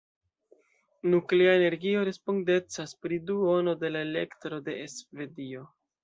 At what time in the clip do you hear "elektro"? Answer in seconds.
4.07-4.59